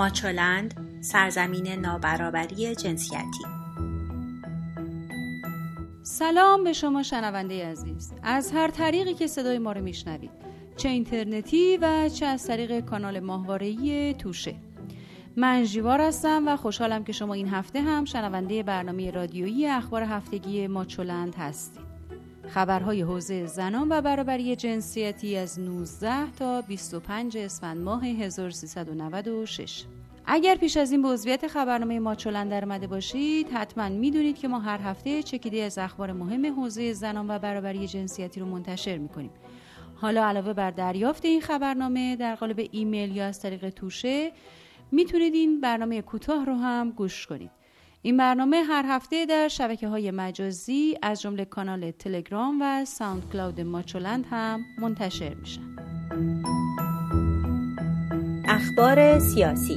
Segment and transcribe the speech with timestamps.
[0.00, 3.44] ماچولند سرزمین نابرابری جنسیتی.
[6.02, 8.12] سلام به شما شنونده عزیز.
[8.22, 10.30] از هر طریقی که صدای ما رو میشنوید
[10.76, 14.54] چه اینترنتی و چه از طریق کانال ماهواره‌ای توشه.
[15.36, 20.66] من جیوار هستم و خوشحالم که شما این هفته هم شنونده برنامه رادیویی اخبار هفتگی
[20.66, 21.89] ماچولند هستید.
[22.54, 29.84] خبرهای حوزه زنان و برابری جنسیتی از 19 تا 25 اسفند ماه 1396
[30.26, 34.58] اگر پیش از این به عضویت خبرنامه ماچولن در مده باشید حتما می‌دونید که ما
[34.58, 39.30] هر هفته چکیده از اخبار مهم حوزه زنان و برابری جنسیتی رو منتشر می‌کنیم.
[39.94, 44.32] حالا علاوه بر دریافت این خبرنامه در قالب ایمیل یا از طریق توشه
[44.92, 47.59] می‌تونید این برنامه کوتاه رو هم گوش کنید.
[48.02, 53.60] این برنامه هر هفته در شبکه های مجازی از جمله کانال تلگرام و ساوند کلاود
[53.60, 55.76] ماچولند هم منتشر میشن
[58.48, 59.76] اخبار سیاسی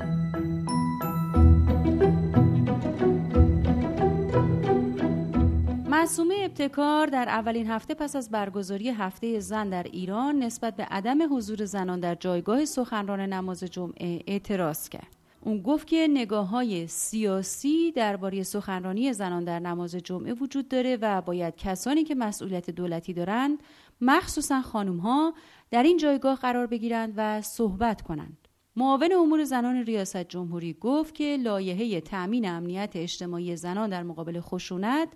[5.90, 11.36] معصومه ابتکار در اولین هفته پس از برگزاری هفته زن در ایران نسبت به عدم
[11.36, 15.23] حضور زنان در جایگاه سخنران نماز جمعه اعتراض کرد.
[15.46, 21.22] اون گفت که نگاه های سیاسی درباره سخنرانی زنان در نماز جمعه وجود داره و
[21.22, 23.64] باید کسانی که مسئولیت دولتی دارند
[24.02, 25.34] مخصوصا خانم ها
[25.72, 28.48] در این جایگاه قرار بگیرند و صحبت کنند.
[28.76, 35.10] معاون امور زنان ریاست جمهوری گفت که لایحه تأمین امنیت اجتماعی زنان در مقابل خشونت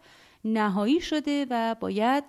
[0.45, 2.23] نهایی شده و باید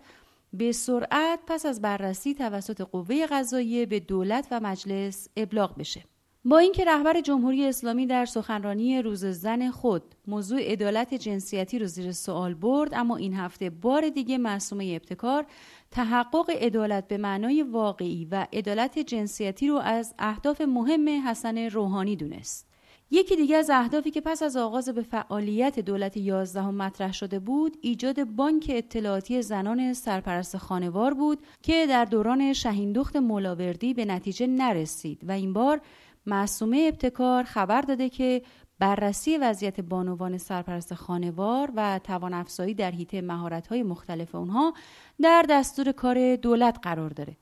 [0.53, 6.05] به سرعت پس از بررسی توسط قوه قضاییه به دولت و مجلس ابلاغ بشه.
[6.49, 12.13] با اینکه رهبر جمهوری اسلامی در سخنرانی روز زن خود موضوع عدالت جنسیتی رو زیر
[12.13, 15.47] سوال برد اما این هفته بار دیگه معصومه ابتکار
[15.91, 22.69] تحقق عدالت به معنای واقعی و عدالت جنسیتی رو از اهداف مهم حسن روحانی دونست.
[23.11, 27.77] یکی دیگه از اهدافی که پس از آغاز به فعالیت دولت یازدهم مطرح شده بود
[27.81, 35.21] ایجاد بانک اطلاعاتی زنان سرپرست خانوار بود که در دوران شهیندخت مولاوردی به نتیجه نرسید
[35.29, 35.81] و این بار
[36.29, 38.43] معصومه ابتکار خبر داده که
[38.79, 44.75] بررسی وضعیت بانوان سرپرست خانوار و توان افزایی در حیطه مهارت‌های مختلف اونها
[45.23, 47.37] در دستور کار دولت قرار داره.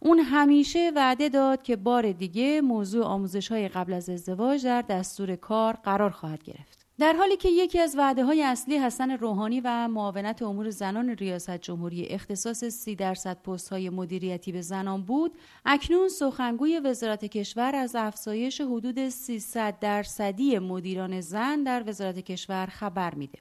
[0.00, 5.36] اون همیشه وعده داد که بار دیگه موضوع آموزش های قبل از ازدواج در دستور
[5.36, 6.73] کار قرار خواهد گرفت.
[6.98, 11.56] در حالی که یکی از وعده های اصلی حسن روحانی و معاونت امور زنان ریاست
[11.56, 17.94] جمهوری اختصاص سی درصد پست های مدیریتی به زنان بود اکنون سخنگوی وزارت کشور از
[17.94, 23.38] افزایش حدود 300 درصدی مدیران زن در وزارت کشور خبر میده.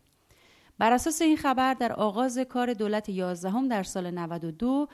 [0.77, 4.87] بر اساس این خبر در آغاز کار دولت 11 در سال 92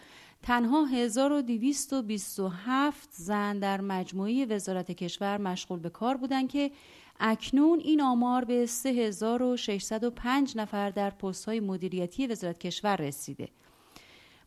[0.44, 6.72] تنها 1227 زن در مجموعه وزارت کشور مشغول به کار بودند که
[7.19, 13.50] اکنون این آمار به 3605 نفر در پست های مدیریتی وزارت کشور رسیده.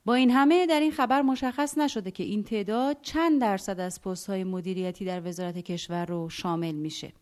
[0.04, 4.26] با این همه در این خبر مشخص نشده که این تعداد چند درصد از پست
[4.30, 7.12] های مدیریتی در وزارت کشور رو شامل میشه.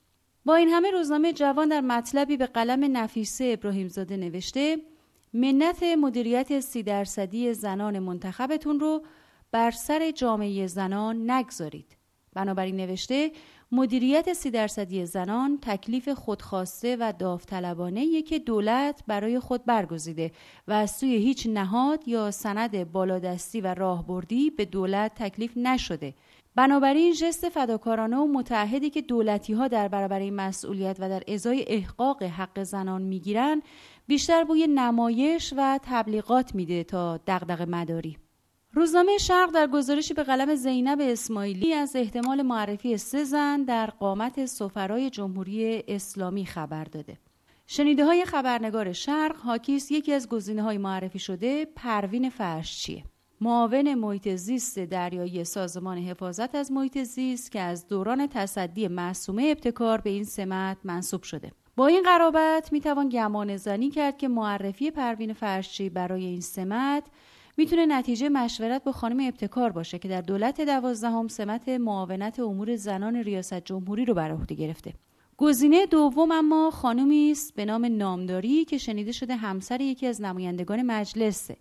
[0.44, 4.76] با این همه روزنامه جوان در مطلبی به قلم نفیسه ابراهیمزاده نوشته
[5.32, 9.02] منت مدیریت سی درصدی زنان منتخبتون رو
[9.52, 11.96] بر سر جامعه زنان نگذارید.
[12.34, 13.32] بنابراین نوشته
[13.72, 20.32] مدیریت سی درصدی زنان تکلیف خودخواسته و داوطلبانه که دولت برای خود برگزیده
[20.68, 26.14] و از سوی هیچ نهاد یا سند بالادستی و راهبردی به دولت تکلیف نشده.
[26.54, 31.64] بنابراین جست فداکارانه و متحدی که دولتی ها در برابر این مسئولیت و در ازای
[31.66, 33.62] احقاق حق زنان می‌گیرند
[34.06, 38.16] بیشتر بوی نمایش و تبلیغات میده تا دغدغه مداری.
[38.72, 44.46] روزنامه شرق در گزارشی به قلم زینب اسماعیلی از احتمال معرفی سه زن در قامت
[44.46, 47.18] سفرای جمهوری اسلامی خبر داده.
[47.66, 53.04] شنیده های خبرنگار شرق حاکیست یکی از گزینه های معرفی شده پروین فرشچیه.
[53.40, 60.00] معاون محیط زیست دریایی سازمان حفاظت از محیط زیست که از دوران تصدی معصومه ابتکار
[60.00, 61.52] به این سمت منصوب شده.
[61.76, 67.04] با این قرابت می‌توان گمان زنی کرد که معرفی پروین فرشچی برای این سمت
[67.60, 73.16] می‌تونه نتیجه مشورت با خانم ابتکار باشه که در دولت دوازدهم سمت معاونت امور زنان
[73.16, 74.94] ریاست جمهوری رو بر عهده گرفته.
[75.36, 80.82] گزینه دوم اما خانمی است به نام نامداری که شنیده شده همسر یکی از نمایندگان
[80.82, 81.56] مجلسه.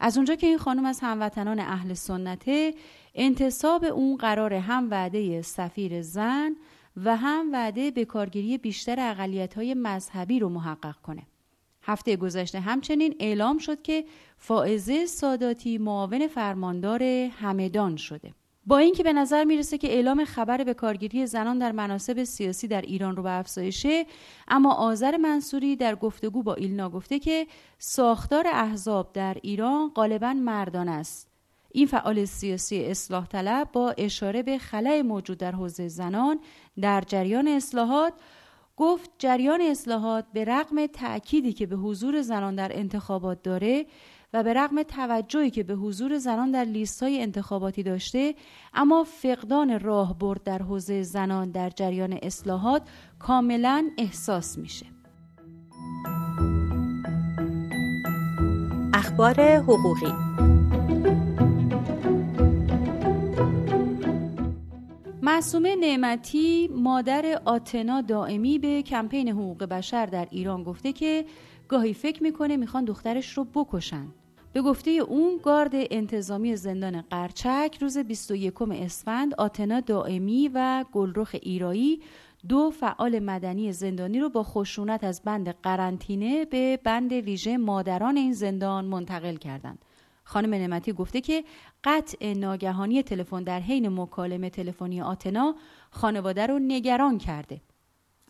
[0.00, 2.74] از اونجا که این خانم از هموطنان اهل سنته
[3.14, 6.56] انتصاب اون قرار هم وعده سفیر زن
[6.96, 11.22] و هم وعده به کارگیری بیشتر اقلیت های مذهبی رو محقق کنه.
[11.84, 14.04] هفته گذشته همچنین اعلام شد که
[14.38, 18.34] فائزه ساداتی معاون فرماندار همدان شده.
[18.66, 22.80] با اینکه به نظر می‌رسه که اعلام خبر به کارگیری زنان در مناسب سیاسی در
[22.80, 24.06] ایران رو به افزایشه
[24.48, 27.46] اما آذر منصوری در گفتگو با ایلنا گفته که
[27.78, 31.28] ساختار احزاب در ایران غالبا مردان است.
[31.72, 36.40] این فعال سیاسی اصلاح طلب با اشاره به خلای موجود در حوزه زنان
[36.80, 38.12] در جریان اصلاحات
[38.76, 43.86] گفت جریان اصلاحات به رغم تأکیدی که به حضور زنان در انتخابات داره
[44.32, 48.34] و به رغم توجهی که به حضور زنان در لیست های انتخاباتی داشته
[48.74, 52.82] اما فقدان راه برد در حوزه زنان در جریان اصلاحات
[53.18, 54.86] کاملا احساس میشه.
[58.94, 60.12] اخبار حقوقی
[65.24, 71.24] معصومه نعمتی مادر آتنا دائمی به کمپین حقوق بشر در ایران گفته که
[71.68, 74.06] گاهی فکر می‌کنه می‌خوان دخترش رو بکشن
[74.52, 82.02] به گفته اون گارد انتظامی زندان قرچک روز 21 اسفند آتنا دائمی و گلرخ ایرایی
[82.48, 88.32] دو فعال مدنی زندانی رو با خشونت از بند قرنطینه به بند ویژه مادران این
[88.32, 89.78] زندان منتقل کردند.
[90.24, 91.44] خانم نعمتی گفته که
[91.84, 95.54] قطع ناگهانی تلفن در حین مکالمه تلفنی آتنا
[95.90, 97.60] خانواده رو نگران کرده.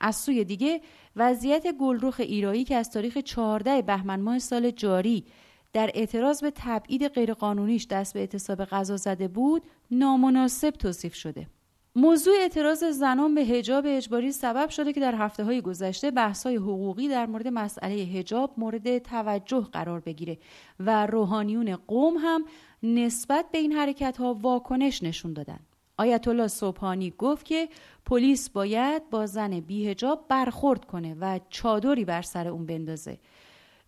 [0.00, 0.80] از سوی دیگه
[1.16, 5.24] وضعیت گلرخ ایرایی که از تاریخ 14 بهمن ماه سال جاری
[5.72, 11.46] در اعتراض به تبعید غیرقانونیش دست به اعتصاب غذا زده بود نامناسب توصیف شده
[11.96, 16.56] موضوع اعتراض زنان به هجاب اجباری سبب شده که در هفته های گذشته بحث های
[16.56, 20.38] حقوقی در مورد مسئله هجاب مورد توجه قرار بگیره
[20.80, 22.44] و روحانیون قوم هم
[22.82, 25.58] نسبت به این حرکت ها واکنش نشون دادن.
[25.98, 27.68] آیت الله صبحانی گفت که
[28.06, 33.18] پلیس باید با زن بیهجاب برخورد کنه و چادری بر سر اون بندازه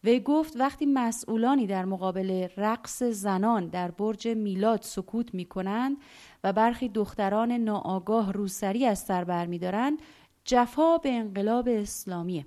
[0.05, 5.97] وی گفت وقتی مسئولانی در مقابل رقص زنان در برج میلاد سکوت می کنند
[6.45, 9.99] و برخی دختران ناآگاه روسری از سر برمیدارند
[10.45, 12.47] جفا به انقلاب اسلامیه.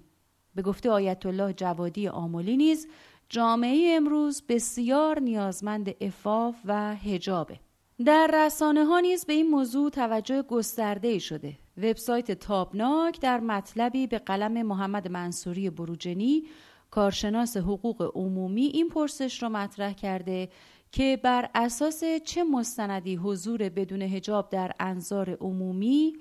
[0.56, 2.88] به گفته آیت الله جوادی آمولی نیز
[3.30, 7.60] جامعه امروز بسیار نیازمند افاف و هجابه
[8.06, 11.58] در رسانه ها نیز به این موضوع توجه گسترده شده.
[11.78, 16.44] وبسایت تابناک در مطلبی به قلم محمد منصوری بروجنی
[16.92, 20.50] کارشناس حقوق عمومی این پرسش را مطرح کرده
[20.92, 26.14] که بر اساس چه مستندی حضور بدون هجاب در انظار عمومی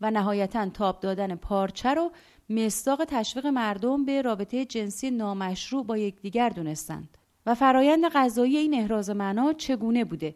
[0.00, 2.10] و نهایتا تاب دادن پارچه رو
[2.50, 9.10] مستاق تشویق مردم به رابطه جنسی نامشروع با یکدیگر دونستند؟ و فرایند قضایی این احراز
[9.10, 10.34] معنا چگونه بوده؟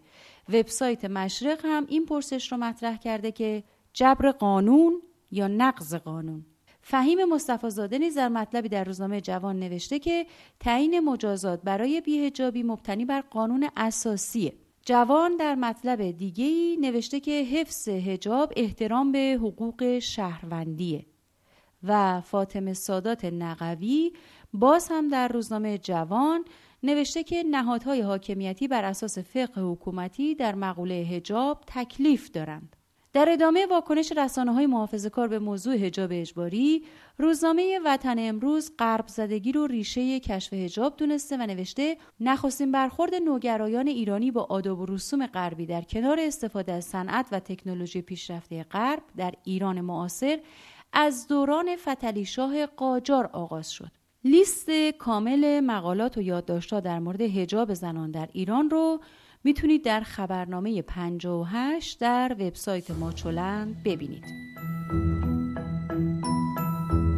[0.49, 6.47] وبسایت مشرق هم این پرسش رو مطرح کرده که جبر قانون یا نقض قانون؟
[6.91, 10.27] فهیم مصطفی زاده نیز در مطلبی در روزنامه جوان نوشته که
[10.61, 14.53] تعیین مجازات برای بیهجابی مبتنی بر قانون اساسیه
[14.87, 21.07] جوان در مطلب دیگهی نوشته که حفظ هجاب احترام به حقوق شهروندیه
[21.83, 24.13] و فاطمه سادات نقوی
[24.53, 26.45] باز هم در روزنامه جوان
[26.83, 32.77] نوشته که نهادهای حاکمیتی بر اساس فقه حکومتی در مقوله هجاب تکلیف دارند.
[33.13, 36.85] در ادامه واکنش رسانه های محافظ کار به موضوع هجاب اجباری
[37.19, 43.87] روزنامه وطن امروز غرب زدگی رو ریشه کشف هجاب دونسته و نوشته نخستین برخورد نوگرایان
[43.89, 49.03] ایرانی با آداب و رسوم غربی در کنار استفاده از صنعت و تکنولوژی پیشرفته غرب
[49.17, 50.41] در ایران معاصر
[50.93, 53.91] از دوران فتلی شاه قاجار آغاز شد.
[54.25, 59.01] لیست کامل مقالات و یادداشت‌ها در مورد هجاب زنان در ایران رو
[59.45, 64.25] می‌تونید در خبرنامه 58 در وبسایت ماچولند ببینید.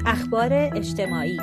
[0.06, 1.38] اخبار اجتماعی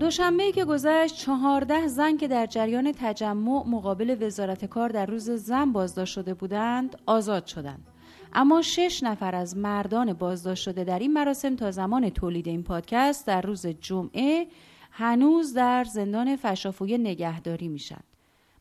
[0.00, 5.72] دوشنبه که گذشت چهارده زن که در جریان تجمع مقابل وزارت کار در روز زن
[5.72, 7.91] بازداشت شده بودند آزاد شدند.
[8.32, 13.26] اما شش نفر از مردان بازداشت شده در این مراسم تا زمان تولید این پادکست
[13.26, 14.46] در روز جمعه
[14.90, 18.00] هنوز در زندان فشافوی نگهداری میشن.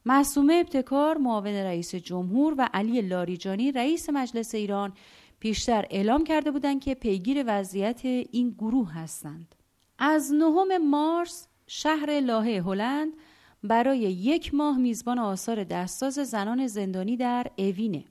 [0.05, 4.93] معصومه ابتکار معاون رئیس جمهور و علی لاریجانی رئیس مجلس ایران
[5.39, 9.55] پیشتر اعلام کرده بودند که پیگیر وضعیت این گروه هستند.
[9.99, 13.13] از نهم مارس شهر لاهه هلند
[13.63, 18.03] برای یک ماه میزبان آثار دستاز زنان زندانی در اوینه.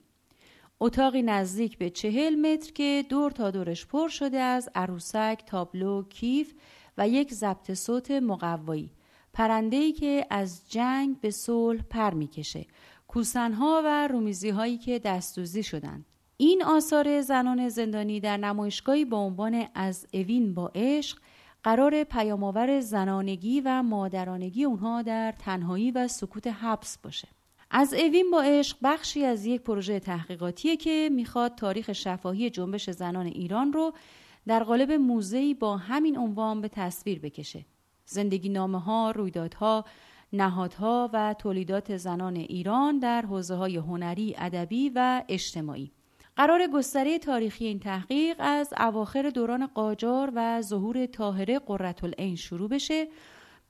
[0.83, 6.55] اتاقی نزدیک به چهل متر که دور تا دورش پر شده از عروسک، تابلو، کیف
[6.99, 8.91] و یک ضبط صوت مقوایی.
[9.33, 12.67] پرنده‌ای که از جنگ به صلح پر می‌کشه.
[13.09, 16.05] کوسنها و رومیزی هایی که دستوزی شدند.
[16.37, 21.19] این آثار زنان زندانی در نمایشگاهی با عنوان از اوین با عشق
[21.63, 27.29] قرار پیامآور زنانگی و مادرانگی اونها در تنهایی و سکوت حبس باشه
[27.71, 33.27] از اوین با عشق بخشی از یک پروژه تحقیقاتیه که می‌خواد تاریخ شفاهی جنبش زنان
[33.27, 33.93] ایران رو
[34.47, 37.65] در قالب موزهی با همین عنوان به تصویر بکشه
[38.05, 39.85] زندگی نامه ها، رویدادها،
[40.33, 45.93] نهادها و تولیدات زنان ایران در حوزه های هنری، ادبی و اجتماعی.
[46.37, 53.09] قرار گستره تاریخی این تحقیق از اواخر دوران قاجار و ظهور طاهره قرتالعین شروع بشه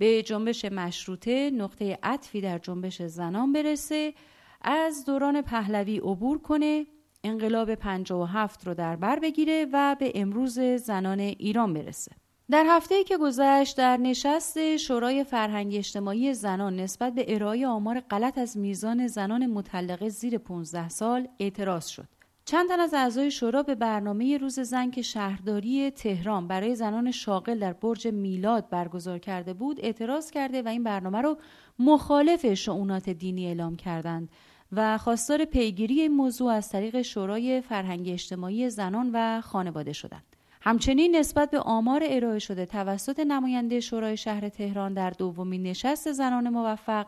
[0.01, 4.15] به جنبش مشروطه نقطه عطفی در جنبش زنان برسه
[4.63, 6.87] از دوران پهلوی عبور کنه
[7.25, 12.13] انقلاب 57 رو در بر بگیره و به امروز زنان ایران برسه
[12.51, 18.39] در هفته که گذشت در نشست شورای فرهنگی اجتماعی زنان نسبت به ارائه آمار غلط
[18.39, 22.20] از میزان زنان مطلقه زیر 15 سال اعتراض شد.
[22.51, 27.59] چند تن از اعضای شورا به برنامه روز زن که شهرداری تهران برای زنان شاغل
[27.59, 31.39] در برج میلاد برگزار کرده بود اعتراض کرده و این برنامه را
[31.79, 34.29] مخالف شعونات دینی اعلام کردند
[34.73, 40.37] و خواستار پیگیری این موضوع از طریق شورای فرهنگی اجتماعی زنان و خانواده شدند.
[40.61, 46.49] همچنین نسبت به آمار ارائه شده توسط نماینده شورای شهر تهران در دومین نشست زنان
[46.49, 47.07] موفق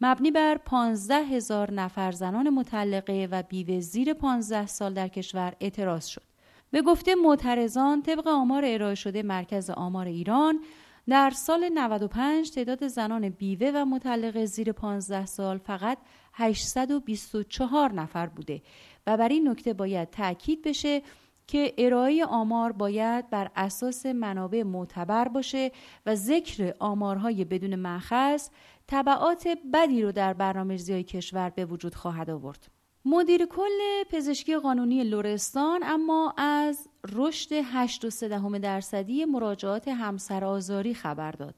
[0.00, 6.06] مبنی بر 15 هزار نفر زنان مطلقه و بیوه زیر 15 سال در کشور اعتراض
[6.06, 6.22] شد.
[6.70, 10.60] به گفته معترضان طبق آمار ارائه شده مرکز آمار ایران
[11.08, 15.98] در سال 95 تعداد زنان بیوه و مطلقه زیر 15 سال فقط
[16.32, 18.62] 824 نفر بوده
[19.06, 21.02] و بر این نکته باید تاکید بشه
[21.50, 25.72] که ارائه آمار باید بر اساس منابع معتبر باشه
[26.06, 28.50] و ذکر آمارهای بدون مخص
[28.86, 32.68] طبعات بدی رو در برنامه‌ریزی کشور به وجود خواهد آورد.
[33.04, 41.54] مدیر کل پزشکی قانونی لورستان اما از رشد 8.3 درصدی مراجعات همسر آزاری خبر داد.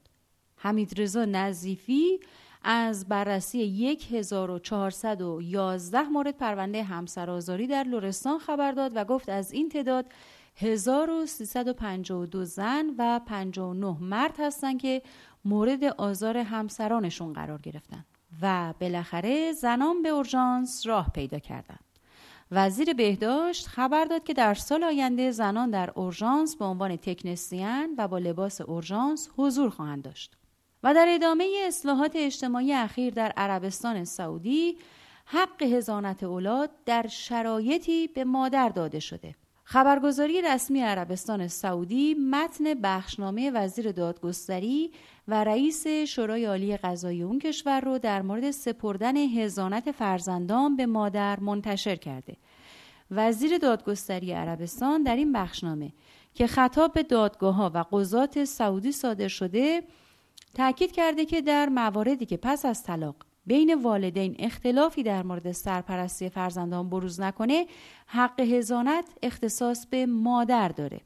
[0.55, 2.19] حمید رضا نظیفی
[2.63, 10.05] از بررسی 1411 مورد پرونده همسرآزاری در لرستان خبر داد و گفت از این تعداد
[10.55, 15.01] 1352 زن و 59 مرد هستند که
[15.45, 18.05] مورد آزار همسرانشون قرار گرفتن
[18.41, 21.83] و بالاخره زنان به اورژانس راه پیدا کردند.
[22.51, 28.07] وزیر بهداشت خبر داد که در سال آینده زنان در اورژانس به عنوان تکنسین و
[28.07, 30.37] با لباس اورژانس حضور خواهند داشت.
[30.83, 34.77] و در ادامه اصلاحات اجتماعی اخیر در عربستان سعودی
[35.25, 39.35] حق هزانت اولاد در شرایطی به مادر داده شده.
[39.63, 44.91] خبرگزاری رسمی عربستان سعودی متن بخشنامه وزیر دادگستری
[45.27, 51.39] و رئیس شورای عالی قضایی اون کشور رو در مورد سپردن هزانت فرزندان به مادر
[51.39, 52.37] منتشر کرده.
[53.11, 55.93] وزیر دادگستری عربستان در این بخشنامه
[56.33, 59.83] که خطاب به دادگاه ها و قضات سعودی صادر شده
[60.55, 66.29] تاکید کرده که در مواردی که پس از طلاق بین والدین اختلافی در مورد سرپرستی
[66.29, 67.65] فرزندان بروز نکنه
[68.07, 71.01] حق هزانت اختصاص به مادر داره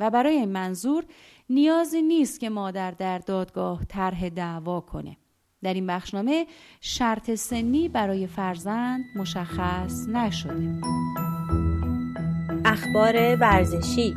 [0.00, 1.04] و برای این منظور
[1.50, 5.16] نیازی نیست که مادر در دادگاه طرح دعوا کنه.
[5.62, 6.46] در این بخشنامه
[6.80, 10.80] شرط سنی برای فرزند مشخص نشده.
[12.64, 14.14] اخبار ورزشی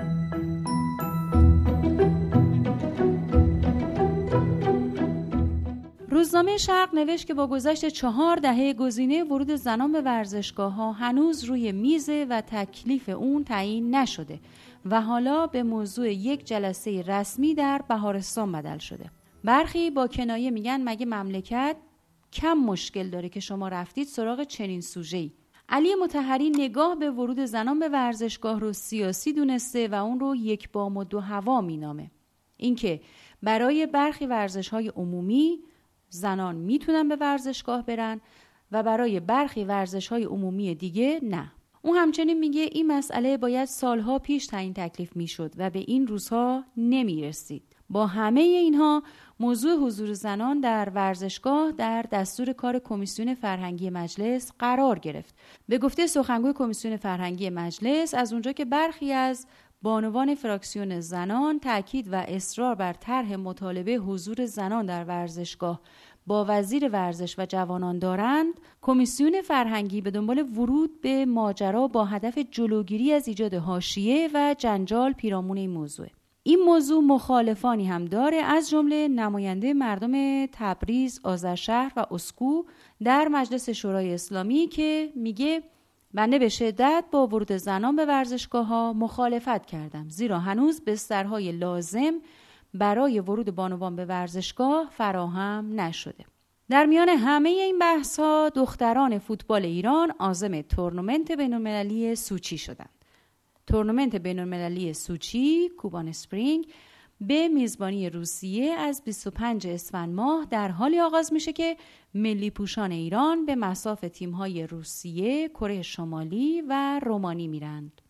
[6.36, 11.44] روزنامه شرق نوشت که با گذشت چهار دهه گزینه ورود زنان به ورزشگاه ها هنوز
[11.44, 14.40] روی میزه و تکلیف اون تعیین نشده
[14.86, 19.12] و حالا به موضوع یک جلسه رسمی در بهارستان بدل شده.
[19.44, 21.76] برخی با کنایه میگن مگه مملکت
[22.34, 25.32] کم مشکل داره که شما رفتید سراغ چنین ای.
[25.70, 30.72] علی متحری نگاه به ورود زنان به ورزشگاه رو سیاسی دونسته و اون رو یک
[30.72, 32.12] بام و دو هوا مینامه.
[32.58, 33.02] اینکه
[33.44, 35.60] برای برخی ورزش های عمومی
[36.10, 38.22] زنان می‌تونن به ورزشگاه برن
[38.72, 41.52] و برای برخی ورزش های عمومی دیگه نه.
[41.82, 46.64] او همچنین میگه این مسئله باید سالها پیش تعیین تکلیف می‌شد و به این روزها
[46.78, 47.64] نمی‌رسید.
[47.90, 49.04] با همه اینها
[49.40, 55.36] موضوع حضور زنان در ورزشگاه در دستور کار کمیسیون فرهنگی مجلس قرار گرفت.
[55.70, 59.48] به گفته سخنگوی کمیسیون فرهنگی مجلس از اونجا که برخی از
[59.86, 65.82] بانوان فراکسیون زنان تاکید و اصرار بر طرح مطالبه حضور زنان در ورزشگاه.
[66.28, 72.38] با وزیر ورزش و جوانان دارند کمیسیون فرهنگی به دنبال ورود به ماجرا با هدف
[72.52, 76.08] جلوگیری از ایجاد حاشیه و جنجال پیرامون این موضوع.
[76.44, 82.64] این موضوع مخالفانی هم داره از جمله نماینده مردم تبریز، آذرشهر و اسکو
[83.04, 85.64] در مجلس شورای اسلامی که میگه
[86.16, 92.14] بنده به شدت با ورود زنان به ورزشگاه ها مخالفت کردم زیرا هنوز بسترهای لازم
[92.74, 96.26] برای ورود بانوان به ورزشگاه فراهم نشده.
[96.70, 102.90] در میان همه این بحث ها دختران فوتبال ایران عازم تورنمنت بینالمللی سوچی شدند.
[103.68, 106.68] تورنمنت بینالمللی سوچی کوبان Spring
[107.22, 111.78] به میزبانی روسیه از 25 اسفند ماه در حالی آغاز میشه که
[112.14, 118.02] ملی پوشان ایران به مساف تیم‌های روسیه، کره شمالی و رومانی میرند.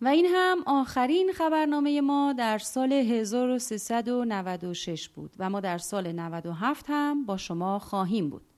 [0.00, 6.84] و این هم آخرین خبرنامه ما در سال 1396 بود و ما در سال 97
[6.88, 8.51] هم با شما خواهیم بود.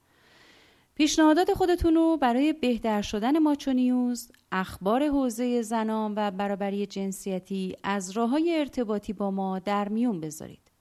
[0.95, 8.11] پیشنهادات خودتون رو برای بهتر شدن ماچو نیوز، اخبار حوزه زنان و برابری جنسیتی از
[8.11, 10.71] راه های ارتباطی با ما در میون بذارید.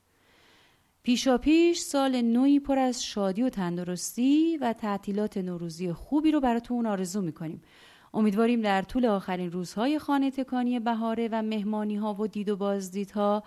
[1.03, 6.87] پیشا پیش سال نوی پر از شادی و تندرستی و تعطیلات نوروزی خوبی رو براتون
[6.87, 7.63] آرزو می‌کنیم.
[8.15, 13.43] امیدواریم در طول آخرین روزهای خانه تکانی بهاره و مهمانی ها و دید و بازدیدها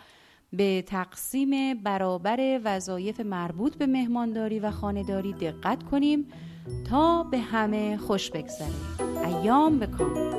[0.54, 6.28] به تقسیم برابر وظایف مربوط به مهمانداری و خانهداری دقت کنیم
[6.90, 8.72] تا به همه خوش بگذره.
[9.26, 10.38] ایام بکن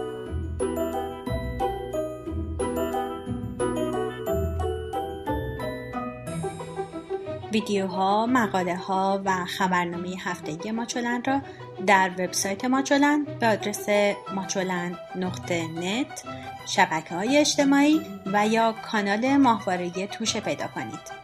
[7.52, 11.40] ویدیوها، مقاله ها و خبرنامه هفتگی ماچولن را
[11.86, 13.86] در وبسایت ماچولن به آدرس
[14.34, 16.24] ماچولن نقطه نت
[16.66, 18.00] شبکه های اجتماعی
[18.32, 21.17] و یا کانال ماهواره توشه پیدا کنید.